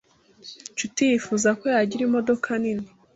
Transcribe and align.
Nshuti 0.73 1.01
yifuza 1.09 1.49
ko 1.59 1.65
yagira 1.73 2.01
imodoka 2.07 2.49
nini. 2.61 2.87